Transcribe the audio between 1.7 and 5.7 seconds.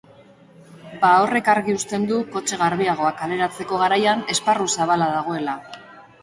uzten du kotxe garbiagoak kaleratzeko garaian esparru zabala dagoela.